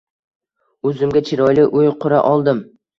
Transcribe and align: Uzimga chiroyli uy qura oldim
Uzimga 0.93 1.25
chiroyli 1.29 1.69
uy 1.79 1.95
qura 2.03 2.27
oldim 2.35 2.69